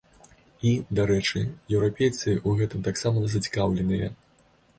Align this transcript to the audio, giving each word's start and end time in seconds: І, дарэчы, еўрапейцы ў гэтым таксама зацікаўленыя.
І, 0.69 0.69
дарэчы, 0.99 1.41
еўрапейцы 1.75 2.29
ў 2.47 2.49
гэтым 2.63 2.81
таксама 2.89 3.17
зацікаўленыя. 3.37 4.11